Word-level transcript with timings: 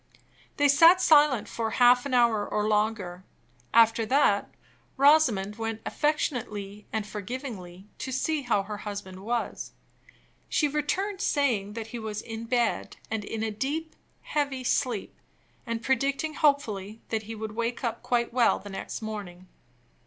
They 0.57 0.67
sat 0.67 0.99
silent 0.99 1.47
for 1.47 1.69
half 1.69 2.07
an 2.07 2.13
hour 2.15 2.43
or 2.43 2.67
longer. 2.67 3.23
After 3.71 4.03
that, 4.07 4.49
Rosamond 4.97 5.57
went 5.57 5.81
affectionately 5.85 6.87
and 6.91 7.05
forgivingly 7.05 7.85
to 7.99 8.11
see 8.11 8.41
how 8.41 8.63
her 8.63 8.77
husband 8.77 9.19
was. 9.19 9.73
She 10.49 10.67
returned, 10.67 11.21
saying 11.21 11.73
that 11.73 11.89
he 11.93 11.99
was 11.99 12.23
in 12.23 12.45
bed, 12.45 12.97
and 13.11 13.23
in 13.23 13.43
a 13.43 13.51
deep, 13.51 13.95
heavy 14.23 14.63
sleep; 14.63 15.15
and 15.67 15.83
predicting 15.83 16.33
hopefully 16.33 17.03
that 17.09 17.21
he 17.29 17.35
would 17.35 17.51
wake 17.51 17.83
up 17.83 18.01
quite 18.01 18.33
well 18.33 18.57
the 18.57 18.69
next 18.71 19.03
morning. 19.03 19.47